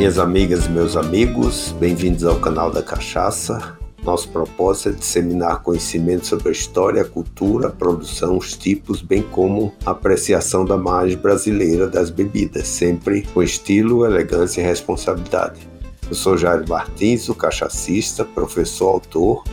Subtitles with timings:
[0.00, 3.76] Minhas amigas e meus amigos, bem-vindos ao canal da Cachaça.
[4.02, 9.22] Nosso propósito é disseminar conhecimento sobre a história, a cultura, a produção, os tipos, bem
[9.22, 15.68] como a apreciação da margem brasileira das bebidas, sempre com estilo, elegância e responsabilidade.
[16.08, 19.44] Eu sou Jair Martins, o cachacista, professor, autor,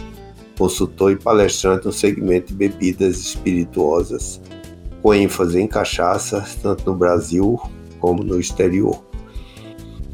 [0.57, 4.39] consultor e palestrante no segmento de bebidas espirituosas,
[5.01, 7.59] com ênfase em cachaça, tanto no Brasil
[7.99, 9.06] como no exterior.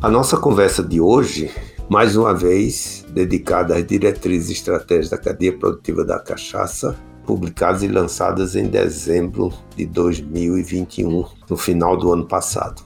[0.04, 1.50] A nossa conversa de hoje,
[1.88, 7.88] mais uma vez, dedicada às diretrizes e estratégias da cadeia produtiva da cachaça, publicadas e
[7.88, 12.84] lançadas em dezembro de 2021, no final do ano passado.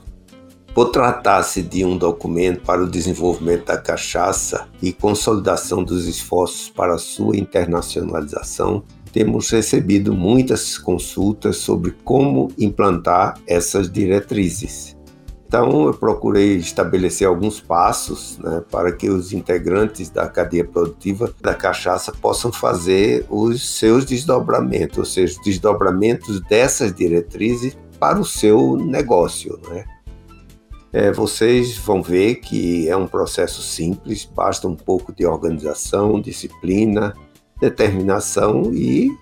[0.75, 6.99] Por tratar-se de um documento para o desenvolvimento da cachaça e consolidação dos esforços para
[6.99, 14.96] sua internacionalização, temos recebido muitas consultas sobre como implantar essas diretrizes.
[15.47, 21.53] Então, eu procurei estabelecer alguns passos né, para que os integrantes da cadeia produtiva da
[21.53, 29.57] cachaça possam fazer os seus desdobramentos, ou seja, desdobramentos dessas diretrizes para o seu negócio.
[29.69, 29.85] Né?
[30.91, 37.13] É, vocês vão ver que é um processo simples, basta um pouco de organização, disciplina,
[37.61, 39.17] determinação e,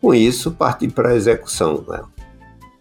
[0.00, 1.84] com isso, partir para a execução.
[1.88, 2.00] Né?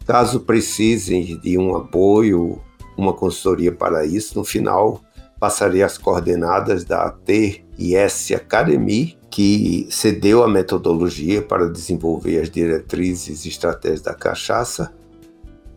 [0.06, 2.62] Caso precisem de um apoio
[2.98, 4.38] uma consultoria para isso.
[4.38, 5.02] No final,
[5.40, 13.50] passarei as coordenadas da TIS Academy, que cedeu a metodologia para desenvolver as diretrizes e
[13.50, 14.94] estratégias da cachaça.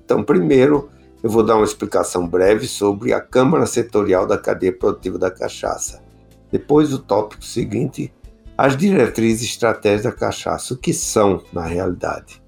[0.05, 0.89] Então, primeiro,
[1.23, 6.03] eu vou dar uma explicação breve sobre a Câmara Setorial da Cadeia Produtiva da Cachaça.
[6.51, 8.13] Depois, o tópico seguinte,
[8.57, 12.43] as diretrizes e estratégias da cachaça, o que são na realidade.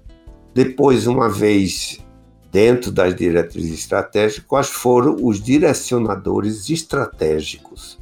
[0.53, 1.99] Depois, uma vez
[2.53, 7.97] dentro das diretrizes estratégicas, quais foram os direcionadores estratégicos.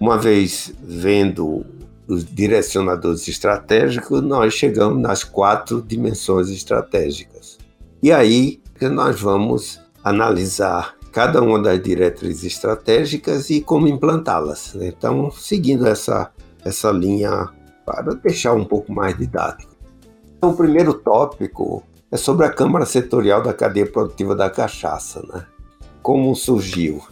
[0.00, 1.64] Uma vez vendo
[2.08, 7.56] os direcionadores estratégicos, nós chegamos nas quatro dimensões estratégicas.
[8.02, 14.74] E aí nós vamos analisar cada uma das diretrizes estratégicas e como implantá-las.
[14.74, 16.32] Então, seguindo essa,
[16.64, 17.48] essa linha
[17.86, 19.76] para deixar um pouco mais didático.
[20.36, 25.22] Então, o primeiro tópico é sobre a Câmara Setorial da Cadeia Produtiva da Cachaça.
[25.30, 25.44] Né?
[26.02, 27.02] Como surgiu?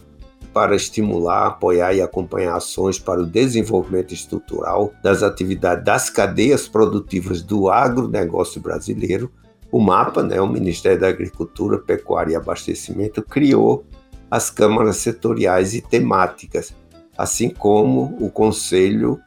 [0.51, 7.43] Para estimular, apoiar e acompanhar ações para o desenvolvimento estrutural das atividades das cadeias produtivas
[7.43, 9.31] do agronegócio brasileiro,
[9.71, 13.85] o MAPA, né, o Ministério da Agricultura, Pecuária e Abastecimento, criou
[14.31, 16.73] as câmaras setoriais e temáticas,
[17.15, 19.19] assim como o Conselho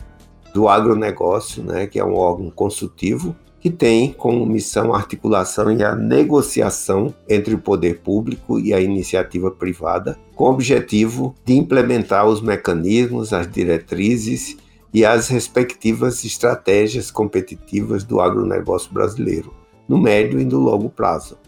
[0.53, 5.85] do Agronegócio, né, que é um órgão consultivo que tem como missão a articulação e
[5.85, 12.27] a negociação entre o poder público e a iniciativa privada, com o objetivo de implementar
[12.27, 14.57] os mecanismos, as diretrizes
[14.93, 19.55] e as respectivas estratégias competitivas do agronegócio brasileiro,
[19.87, 21.39] no médio e no longo prazo.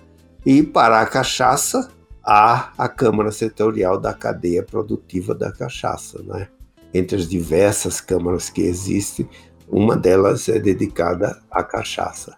[0.44, 1.88] E para a cachaça,
[2.22, 6.22] há a Câmara Setorial da Cadeia Produtiva da Cachaça.
[6.22, 6.48] Né?
[6.92, 9.28] Entre as diversas câmaras que existem,
[9.72, 12.36] uma delas é dedicada à cachaça.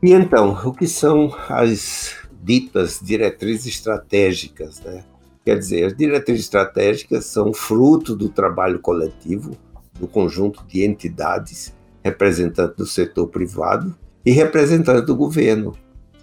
[0.00, 4.80] E então, o que são as ditas diretrizes estratégicas?
[4.80, 5.04] Né?
[5.44, 9.56] Quer dizer, as diretrizes estratégicas são fruto do trabalho coletivo,
[9.98, 11.74] do conjunto de entidades,
[12.04, 13.92] representantes do setor privado
[14.24, 15.76] e representantes do governo.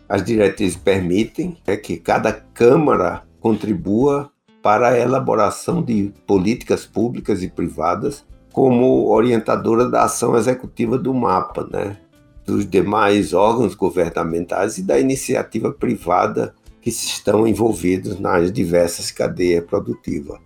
[0.08, 4.32] As diretrizes permitem né, que cada Câmara contribua
[4.64, 11.68] para a elaboração de políticas públicas e privadas como orientadora da ação executiva do MAPA,
[11.70, 11.98] né?
[12.46, 20.40] dos demais órgãos governamentais e da iniciativa privada que estão envolvidos nas diversas cadeias produtivas.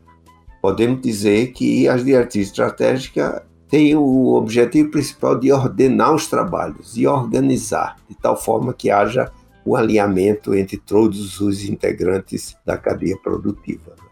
[0.59, 7.05] Podemos dizer que as diretrizes estratégicas têm o objetivo principal de ordenar os trabalhos e
[7.05, 9.31] organizar, de tal forma que haja
[9.63, 14.08] o um alinhamento entre todos os integrantes da cadeia produtiva.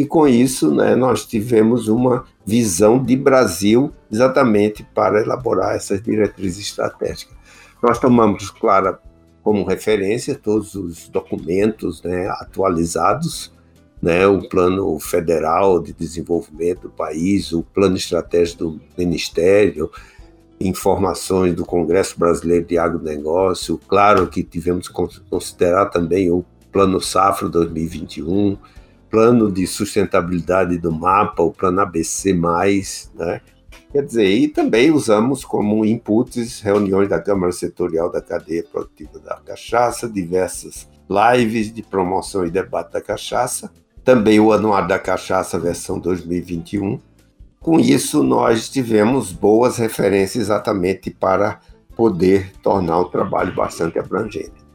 [0.00, 6.68] E com isso, né, nós tivemos uma visão de Brasil exatamente para elaborar essas diretrizes
[6.68, 7.36] estratégicas.
[7.82, 8.96] Nós tomamos, claro,
[9.42, 13.52] como referência todos os documentos né, atualizados,
[14.00, 19.90] né, o Plano Federal de Desenvolvimento do país, o Plano Estratégico do Ministério,
[20.58, 24.94] informações do Congresso Brasileiro de Agronegócio, claro que tivemos que
[25.28, 26.42] considerar também o
[26.72, 28.56] Plano Safra 2021,
[29.10, 33.40] plano de sustentabilidade do mapa, o plano ABC+, né?
[33.92, 39.36] Quer dizer, e também usamos como inputs reuniões da Câmara Setorial da Cadeia Produtiva da
[39.44, 43.68] Cachaça, diversas lives de promoção e debate da cachaça,
[44.04, 47.00] também o Anuário da Cachaça versão 2021.
[47.58, 51.60] Com isso, nós tivemos boas referências exatamente para
[51.96, 54.69] poder tornar o trabalho bastante abrangente.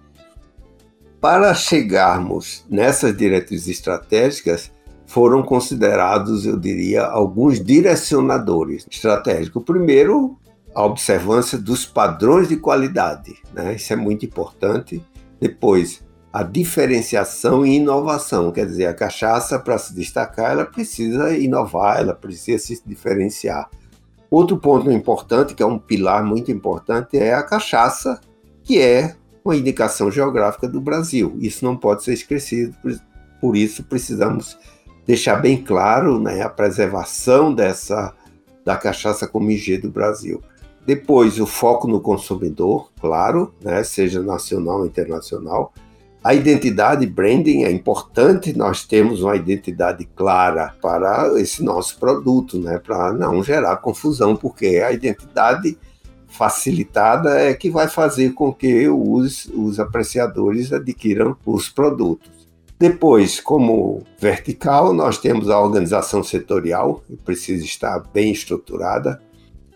[1.25, 4.71] Para chegarmos nessas diretrizes estratégicas,
[5.07, 9.63] foram considerados, eu diria, alguns direcionadores estratégicos.
[9.63, 10.37] Primeiro,
[10.75, 13.73] a observância dos padrões de qualidade, né?
[13.73, 15.03] isso é muito importante.
[15.41, 22.01] Depois, a diferenciação e inovação, quer dizer, a cachaça, para se destacar, ela precisa inovar,
[22.01, 23.67] ela precisa se diferenciar.
[24.29, 28.21] Outro ponto importante, que é um pilar muito importante, é a cachaça,
[28.63, 31.37] que é uma indicação geográfica do Brasil.
[31.39, 32.75] Isso não pode ser esquecido,
[33.39, 34.57] por isso precisamos
[35.05, 38.11] deixar bem claro né, a preservação dessa
[38.65, 40.41] da cachaça como IG do Brasil.
[40.87, 45.71] Depois, o foco no consumidor, claro, né, seja nacional ou internacional.
[46.23, 52.79] A identidade branding é importante, nós temos uma identidade clara para esse nosso produto, né,
[52.79, 55.77] para não gerar confusão, porque a identidade
[56.35, 62.29] facilitada é que vai fazer com que os, os apreciadores adquiram os produtos.
[62.77, 69.21] Depois, como vertical, nós temos a organização setorial, que precisa estar bem estruturada,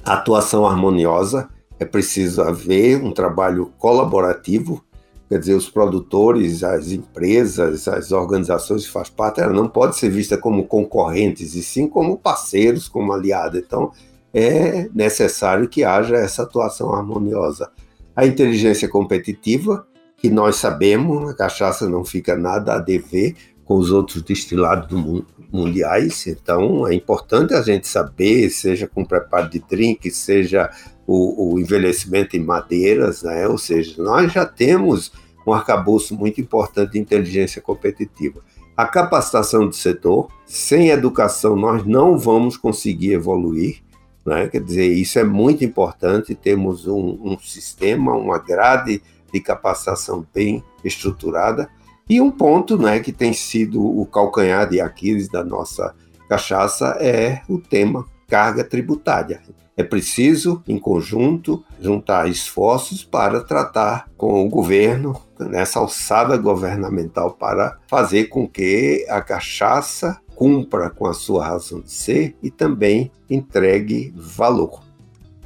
[0.03, 1.47] atuação harmoniosa,
[1.79, 4.83] é preciso haver um trabalho colaborativo,
[5.29, 10.09] quer dizer, os produtores, as empresas, as organizações que fazem parte, ela não pode ser
[10.09, 13.59] vista como concorrentes, e sim como parceiros, como aliados.
[13.59, 13.93] Então,
[14.33, 17.71] é necessário que haja essa atuação harmoniosa.
[18.15, 19.87] A inteligência competitiva,
[20.17, 24.97] que nós sabemos, a cachaça não fica nada a dever com os outros destilados do
[24.97, 30.69] mundo, mundiais, então é importante a gente saber, seja com preparo de drink, seja
[31.07, 33.47] o, o envelhecimento em madeiras, né?
[33.47, 35.11] ou seja, nós já temos
[35.45, 38.41] um arcabouço muito importante de inteligência competitiva.
[38.77, 43.81] A capacitação do setor, sem educação nós não vamos conseguir evoluir,
[44.25, 44.47] né?
[44.47, 49.01] quer dizer, isso é muito importante, temos um, um sistema, uma grade
[49.31, 51.69] de capacitação bem estruturada.
[52.09, 55.95] E um ponto né, que tem sido o calcanhar de Aquiles da nossa
[56.27, 59.41] cachaça é o tema carga tributária.
[59.79, 67.77] É preciso, em conjunto, juntar esforços para tratar com o governo, nessa alçada governamental, para
[67.87, 74.13] fazer com que a cachaça cumpra com a sua razão de ser e também entregue
[74.15, 74.81] valor.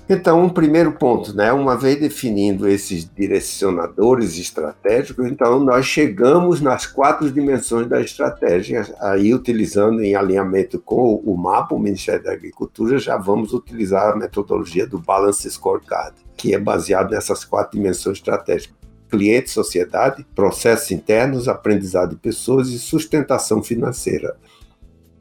[0.07, 1.51] Então, um primeiro ponto, né?
[1.51, 9.33] Uma vez definindo esses direcionadores estratégicos, então nós chegamos nas quatro dimensões da estratégia, aí
[9.33, 14.85] utilizando em alinhamento com o mapa, o Ministério da Agricultura, já vamos utilizar a metodologia
[14.85, 22.11] do Balance Scorecard, que é baseado nessas quatro dimensões estratégicas cliente, sociedade, processos internos, aprendizado
[22.11, 24.35] de pessoas e sustentação financeira.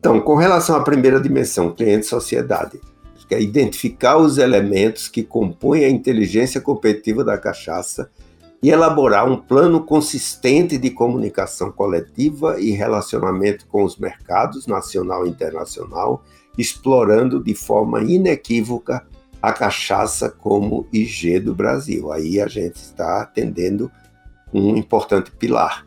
[0.02, 2.80] Então, com relação à primeira dimensão, cliente, sociedade,
[3.28, 8.10] que é identificar os elementos que compõem a inteligência competitiva da cachaça
[8.60, 15.30] e elaborar um plano consistente de comunicação coletiva e relacionamento com os mercados nacional e
[15.30, 16.24] internacional,
[16.58, 19.06] explorando de forma inequívoca
[19.40, 22.10] a cachaça como IG do Brasil.
[22.10, 23.88] Aí a gente está atendendo
[24.52, 25.86] um importante pilar.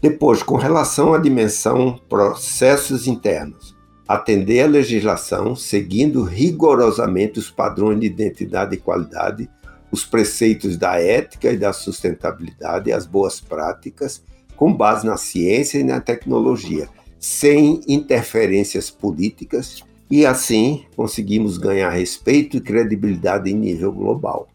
[0.00, 3.76] Depois, com relação à dimensão processos internos,
[4.06, 9.50] atender à legislação, seguindo rigorosamente os padrões de identidade e qualidade,
[9.90, 14.22] os preceitos da ética e da sustentabilidade, as boas práticas,
[14.56, 16.88] com base na ciência e na tecnologia,
[17.18, 24.48] sem interferências políticas, e assim conseguimos ganhar respeito e credibilidade em nível global.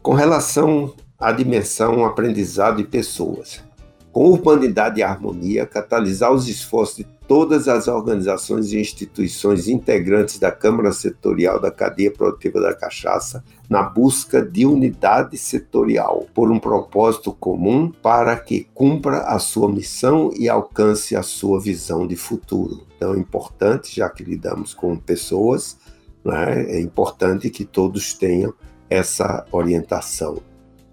[0.00, 3.62] Com relação à dimensão aprendizado e pessoas,
[4.12, 10.50] com urbanidade e harmonia, catalisar os esforços de todas as organizações e instituições integrantes da
[10.50, 17.32] Câmara Setorial da Cadeia Produtiva da Cachaça na busca de unidade setorial, por um propósito
[17.32, 22.84] comum para que cumpra a sua missão e alcance a sua visão de futuro.
[22.96, 25.78] Então é importante, já que lidamos com pessoas,
[26.24, 28.52] né, é importante que todos tenham
[28.90, 30.49] essa orientação.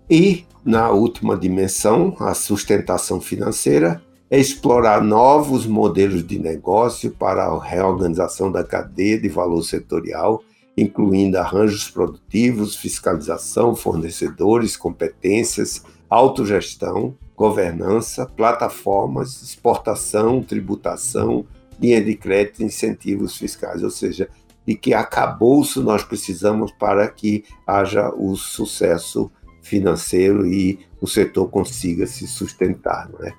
[0.10, 7.64] E, na última dimensão, a sustentação financeira, é explorar novos modelos de negócio para a
[7.64, 10.44] reorganização da cadeia de valor setorial,
[10.78, 21.46] incluindo arranjos produtivos, fiscalização, fornecedores, competências, autogestão, governança, plataformas, exportação, tributação,
[21.80, 24.30] linha de crédito incentivos fiscais, ou seja,
[24.66, 29.32] de que acabouço nós precisamos para que haja o sucesso
[29.68, 33.10] financeiro e o setor consiga se sustentar.
[33.10, 33.34] Não é?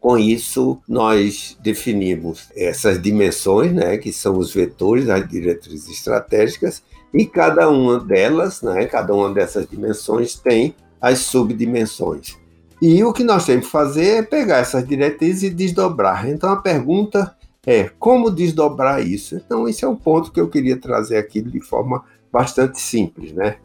[0.00, 7.26] Com isso, nós definimos essas dimensões, né, que são os vetores das diretrizes estratégicas, e
[7.26, 12.36] cada uma delas, né, cada uma dessas dimensões tem as subdimensões.
[12.80, 16.28] E o que nós temos que fazer é pegar essas diretrizes e desdobrar.
[16.28, 19.34] Então a pergunta é como desdobrar isso?
[19.34, 23.56] Então esse é um ponto que eu queria trazer aqui de forma bastante simples, né?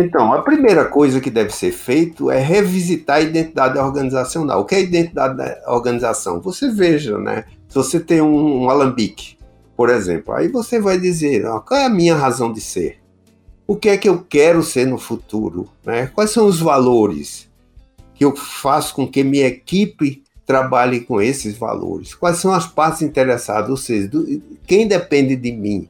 [0.00, 4.60] Então, a primeira coisa que deve ser feito é revisitar a identidade organizacional.
[4.60, 6.40] O que é a identidade da organização?
[6.40, 7.44] Você veja, né?
[7.68, 9.36] Se você tem um, um alambique,
[9.76, 12.98] por exemplo, aí você vai dizer, ó, qual é a minha razão de ser?
[13.66, 15.68] O que é que eu quero ser no futuro?
[15.84, 16.06] Né?
[16.14, 17.48] Quais são os valores
[18.14, 22.14] que eu faço com que minha equipe trabalhe com esses valores?
[22.14, 23.68] Quais são as partes interessadas?
[23.68, 25.88] Ou seja, do, quem depende de mim?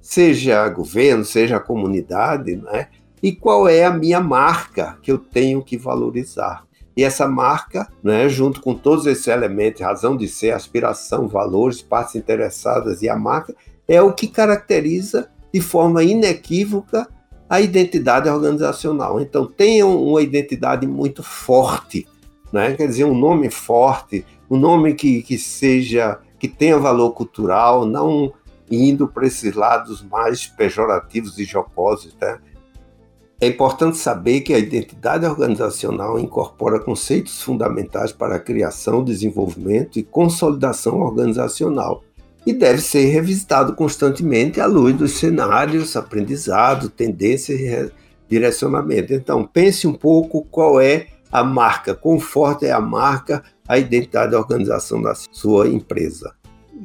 [0.00, 2.88] Seja governo, seja comunidade, né?
[3.22, 6.64] E qual é a minha marca que eu tenho que valorizar.
[6.96, 12.14] E essa marca, né, junto com todos esses elementos, razão de ser, aspiração, valores, partes
[12.14, 13.54] interessadas e a marca,
[13.86, 17.08] é o que caracteriza de forma inequívoca
[17.48, 19.20] a identidade organizacional.
[19.20, 22.06] Então, tenham uma identidade muito forte,
[22.52, 22.74] né?
[22.74, 28.32] quer dizer, um nome forte, um nome que, que seja, que tenha valor cultural, não
[28.70, 32.38] indo para esses lados mais pejorativos e jocosos, né?
[33.42, 40.02] É importante saber que a identidade organizacional incorpora conceitos fundamentais para a criação, desenvolvimento e
[40.02, 42.04] consolidação organizacional
[42.44, 47.90] e deve ser revisitado constantemente à luz dos cenários, aprendizado, tendências e
[48.28, 49.14] direcionamento.
[49.14, 54.32] Então, pense um pouco qual é a marca, quão forte é a marca, a identidade
[54.32, 56.34] da organização da sua empresa.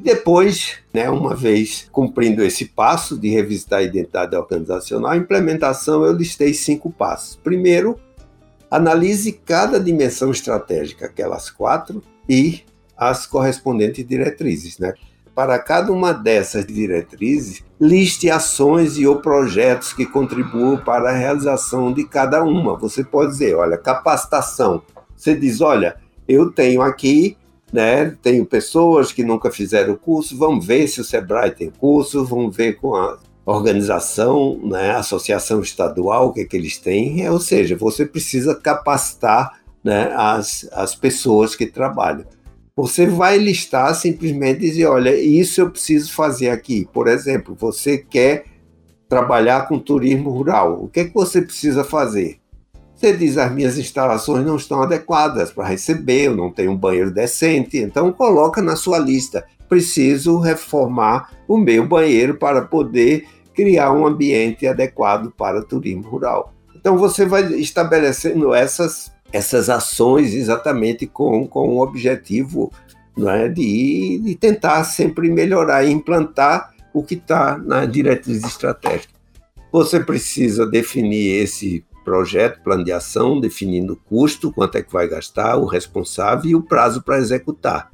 [0.06, 6.12] Depois, né, uma vez cumprindo esse passo de revisitar a identidade organizacional, a implementação eu
[6.12, 7.34] listei cinco passos.
[7.34, 7.98] Primeiro,
[8.70, 12.60] analise cada dimensão estratégica, aquelas quatro, e
[12.96, 14.78] as correspondentes diretrizes.
[14.78, 14.94] Né?
[15.34, 21.92] Para cada uma dessas diretrizes, liste ações e ou projetos que contribuam para a realização
[21.92, 22.78] de cada uma.
[22.78, 24.82] Você pode dizer, olha, capacitação.
[25.16, 25.96] Você diz, olha,
[26.28, 27.36] eu tenho aqui
[27.76, 28.16] né?
[28.22, 32.56] Tenho pessoas que nunca fizeram o curso, vamos ver se o Sebrae tem curso, vamos
[32.56, 37.38] ver com a organização, né, associação estadual, o que, é que eles têm, é, ou
[37.38, 42.24] seja, você precisa capacitar né, as, as pessoas que trabalham.
[42.74, 46.88] Você vai listar simplesmente dizer, olha, isso eu preciso fazer aqui.
[46.90, 48.46] Por exemplo, você quer
[49.06, 52.38] trabalhar com turismo rural, o que é que você precisa fazer?
[52.96, 57.10] Você diz as minhas instalações não estão adequadas para receber, eu não tenho um banheiro
[57.10, 59.44] decente, então coloca na sua lista.
[59.68, 66.54] Preciso reformar o meu banheiro para poder criar um ambiente adequado para turismo rural.
[66.74, 72.72] Então você vai estabelecendo essas, essas ações exatamente com, com o objetivo
[73.14, 79.12] não é, de, de tentar sempre melhorar e implantar o que está na diretriz estratégica.
[79.70, 85.08] Você precisa definir esse projeto, plano de ação, definindo o custo, quanto é que vai
[85.08, 87.90] gastar, o responsável e o prazo para executar.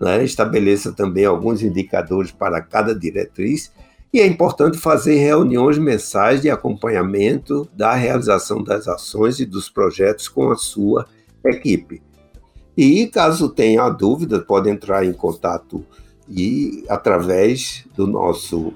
[0.00, 0.24] Né?
[0.24, 3.72] Estabeleça também alguns indicadores para cada diretriz
[4.12, 10.28] e é importante fazer reuniões mensais de acompanhamento da realização das ações e dos projetos
[10.28, 11.06] com a sua
[11.46, 12.02] equipe.
[12.76, 15.86] E caso tenha dúvida, pode entrar em contato
[16.28, 18.74] e através do nosso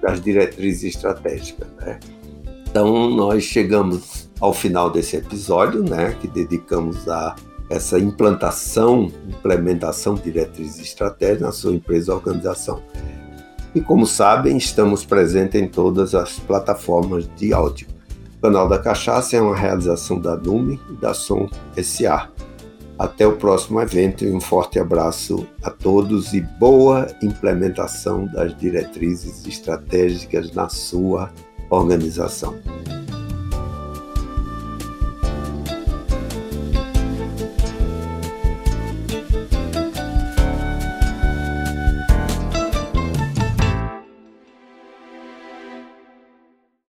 [0.00, 1.68] das diretrizes estratégicas.
[1.80, 2.00] Né?
[2.70, 7.36] Então, nós chegamos ao final desse episódio, né, que dedicamos a
[7.72, 12.82] essa implantação, implementação de diretrizes estratégicas na sua empresa ou organização.
[13.74, 17.88] E como sabem, estamos presentes em todas as plataformas de áudio.
[18.36, 21.48] O canal da Cachaça é uma realização da Nume e da Som
[21.82, 22.28] SA.
[22.98, 29.46] Até o próximo evento e um forte abraço a todos e boa implementação das diretrizes
[29.46, 31.30] estratégicas na sua
[31.70, 32.54] organização.